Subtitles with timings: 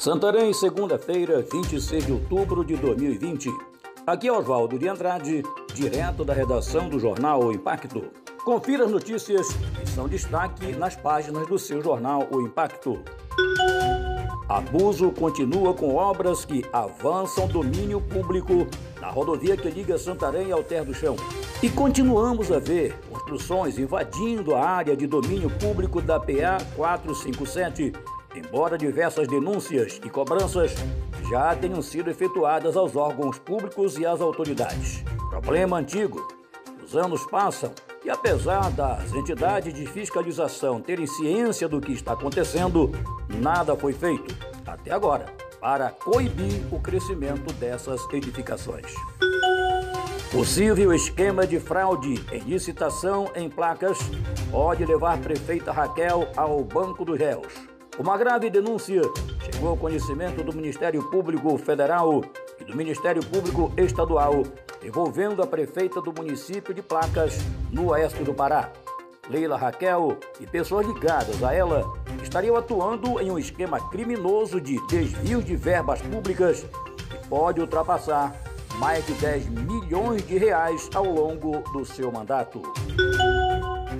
[0.00, 3.50] Santarém, segunda-feira, 26 de outubro de 2020.
[4.06, 5.42] Aqui é Oswaldo de Andrade,
[5.74, 8.04] direto da redação do jornal O Impacto.
[8.42, 13.04] Confira as notícias que são destaque nas páginas do seu jornal O Impacto.
[14.48, 18.66] Abuso continua com obras que avançam domínio público
[19.02, 21.14] na rodovia que liga Santarém ao Terra do Chão.
[21.62, 27.92] E continuamos a ver construções invadindo a área de domínio público da PA 457
[28.34, 30.74] embora diversas denúncias e cobranças
[31.30, 35.04] já tenham sido efetuadas aos órgãos públicos e às autoridades.
[35.30, 36.26] Problema antigo.
[36.84, 37.72] Os anos passam
[38.04, 42.90] e, apesar das entidades de fiscalização terem ciência do que está acontecendo,
[43.40, 44.34] nada foi feito,
[44.66, 45.26] até agora,
[45.60, 48.92] para coibir o crescimento dessas edificações.
[50.32, 53.98] Possível esquema de fraude em licitação em placas
[54.50, 57.69] pode levar prefeita Raquel ao banco dos réus.
[57.98, 59.02] Uma grave denúncia
[59.44, 62.22] chegou ao conhecimento do Ministério Público Federal
[62.58, 64.44] e do Ministério Público Estadual
[64.82, 67.38] envolvendo a prefeita do município de Placas,
[67.70, 68.70] no oeste do Pará.
[69.28, 71.84] Leila Raquel e pessoas ligadas a ela
[72.22, 76.66] estariam atuando em um esquema criminoso de desvio de verbas públicas
[77.08, 78.34] que pode ultrapassar
[78.78, 82.62] mais de 10 milhões de reais ao longo do seu mandato.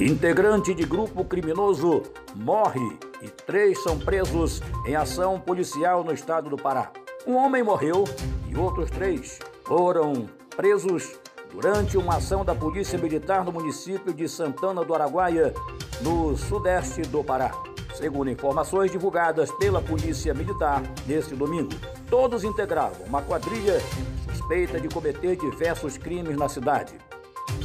[0.00, 2.02] Integrante de grupo criminoso
[2.34, 6.90] morre e três são presos em ação policial no estado do Pará.
[7.26, 8.04] Um homem morreu
[8.46, 11.18] e outros três foram presos
[11.50, 15.54] durante uma ação da Polícia Militar no município de Santana do Araguaia,
[16.02, 17.52] no sudeste do Pará.
[17.94, 21.70] Segundo informações divulgadas pela Polícia Militar neste domingo,
[22.10, 23.80] todos integravam uma quadrilha
[24.28, 26.92] suspeita de cometer diversos crimes na cidade.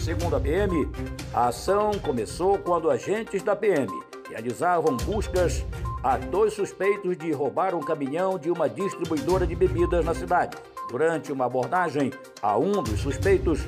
[0.03, 0.89] Segundo a PM,
[1.31, 3.87] a ação começou quando agentes da PM
[4.27, 5.63] realizavam buscas
[6.03, 10.57] a dois suspeitos de roubar um caminhão de uma distribuidora de bebidas na cidade.
[10.89, 13.59] Durante uma abordagem a um dos suspeitos,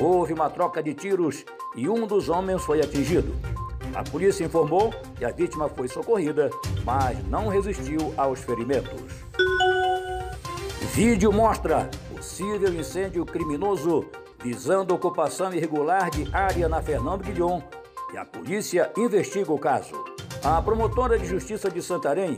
[0.00, 1.44] houve uma troca de tiros
[1.76, 3.34] e um dos homens foi atingido.
[3.94, 6.48] A polícia informou que a vítima foi socorrida,
[6.86, 9.02] mas não resistiu aos ferimentos.
[10.94, 14.06] Vídeo mostra possível incêndio criminoso
[14.42, 17.62] visando ocupação irregular de área na Fernando Guilhom
[18.12, 19.92] e a polícia investiga o caso.
[20.42, 22.36] A promotora de justiça de Santarém,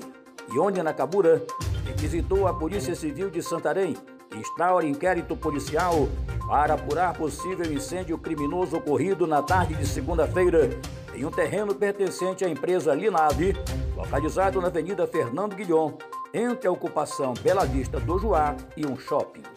[0.53, 1.43] Ione Nakabura,
[1.87, 3.97] requisitou a Polícia Civil de Santarém
[4.31, 6.09] que instaure inquérito policial
[6.47, 10.69] para apurar possível incêndio criminoso ocorrido na tarde de segunda-feira
[11.15, 13.57] em um terreno pertencente à empresa Linave,
[13.97, 15.97] localizado na Avenida Fernando Guilhom,
[16.35, 19.54] entre a ocupação Bela Vista do Juá e um shopping.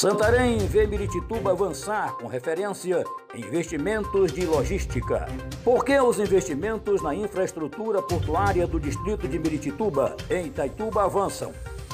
[0.00, 5.26] Santarém vê Miritituba avançar com referência em investimentos de logística.
[5.62, 11.52] Por que os investimentos na infraestrutura portuária do distrito de Miritituba, em Itaituba, avançam?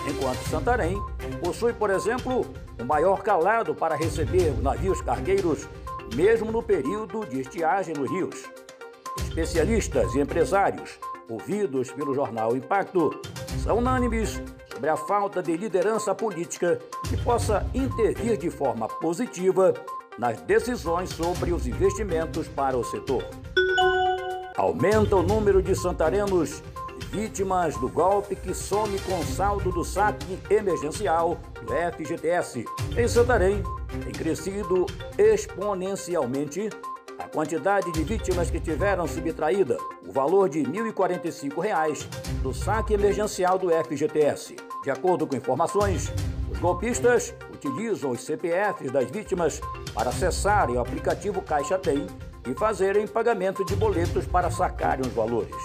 [0.09, 0.97] Enquanto Santarém
[1.43, 2.47] possui, por exemplo,
[2.81, 5.69] o maior calado para receber navios cargueiros,
[6.15, 8.45] mesmo no período de estiagem nos rios.
[9.19, 10.97] Especialistas e empresários,
[11.29, 13.21] ouvidos pelo jornal Impacto,
[13.65, 14.41] são unânimes
[14.77, 16.79] sobre a falta de liderança política
[17.09, 19.73] que possa intervir de forma positiva
[20.19, 23.25] nas decisões sobre os investimentos para o setor.
[24.55, 26.63] Aumenta o número de santarenos
[27.11, 32.67] vítimas do golpe que some com saldo do saque emergencial do FGTS.
[32.99, 33.63] Em Santarém,
[34.05, 34.85] tem crescido
[35.17, 36.69] exponencialmente
[37.19, 42.07] a quantidade de vítimas que tiveram subtraída o valor de R$ 1.045
[42.43, 44.57] do saque emergencial do FGTS.
[44.83, 46.13] De acordo com informações,
[46.51, 49.61] os golpistas utilizam os CPFs das vítimas
[49.93, 52.07] para acessarem o aplicativo Caixa Tem
[52.47, 55.57] e fazerem pagamento de boletos para sacarem os valores.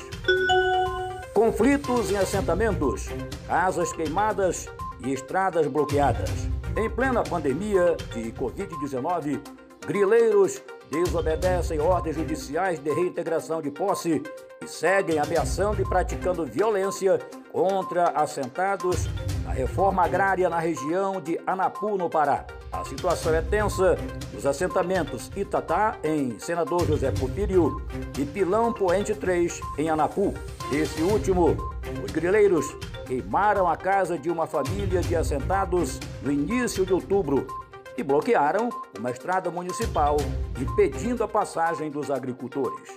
[1.33, 3.07] Conflitos em assentamentos,
[3.47, 4.67] casas queimadas
[5.05, 6.29] e estradas bloqueadas.
[6.75, 9.39] Em plena pandemia de Covid-19,
[9.85, 14.21] grileiros desobedecem ordens judiciais de reintegração de posse
[14.61, 17.17] e seguem ameaçando e praticando violência
[17.49, 19.07] contra assentados
[19.45, 22.45] da reforma agrária na região de Anapu, no Pará.
[22.73, 23.97] A situação é tensa
[24.33, 27.81] nos assentamentos Itatá, em Senador José Porfírio,
[28.17, 30.33] e Pilão Poente 3, em Anapu.
[30.71, 31.57] Esse último,
[32.03, 32.65] os grileiros
[33.05, 37.60] queimaram a casa de uma família de assentados no início de outubro
[37.97, 40.15] e bloquearam uma estrada municipal,
[40.59, 42.89] impedindo a passagem dos agricultores.